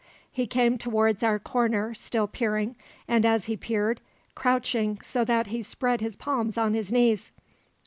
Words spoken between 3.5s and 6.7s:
peered, crouching to that he spread his palms